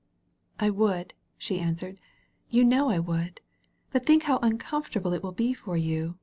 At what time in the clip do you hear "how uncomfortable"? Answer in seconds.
4.23-5.13